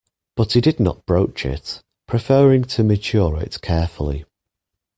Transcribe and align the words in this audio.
But 0.35 0.53
he 0.53 0.61
did 0.61 0.79
not 0.79 1.05
broach 1.05 1.45
it, 1.45 1.79
preferring 2.07 2.63
to 2.63 2.83
mature 2.83 3.39
it 3.39 3.61
carefully. 3.61 4.25